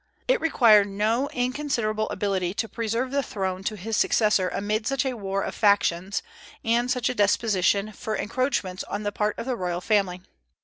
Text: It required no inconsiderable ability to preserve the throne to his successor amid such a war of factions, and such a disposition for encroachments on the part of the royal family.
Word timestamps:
It 0.27 0.41
required 0.41 0.87
no 0.87 1.29
inconsiderable 1.29 2.09
ability 2.09 2.55
to 2.55 2.67
preserve 2.67 3.11
the 3.11 3.21
throne 3.21 3.63
to 3.65 3.75
his 3.77 3.95
successor 3.95 4.49
amid 4.49 4.87
such 4.87 5.05
a 5.05 5.13
war 5.13 5.43
of 5.43 5.53
factions, 5.53 6.23
and 6.65 6.89
such 6.89 7.07
a 7.07 7.13
disposition 7.13 7.91
for 7.91 8.15
encroachments 8.17 8.83
on 8.85 9.03
the 9.03 9.11
part 9.11 9.37
of 9.37 9.45
the 9.45 9.55
royal 9.55 9.79
family. 9.79 10.21